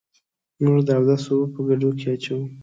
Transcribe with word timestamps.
موږ 0.63 0.79
د 0.87 0.89
اودس 0.97 1.23
اوبه 1.29 1.47
په 1.53 1.59
ګډوه 1.67 1.93
کي 1.99 2.07
اچوو. 2.13 2.43